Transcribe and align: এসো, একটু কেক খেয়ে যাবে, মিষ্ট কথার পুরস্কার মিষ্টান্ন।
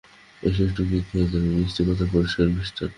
এসো, 0.43 0.61
একটু 0.63 0.81
কেক 0.89 1.03
খেয়ে 1.09 1.27
যাবে, 1.31 1.49
মিষ্ট 1.55 1.77
কথার 1.87 2.07
পুরস্কার 2.11 2.45
মিষ্টান্ন। 2.49 2.89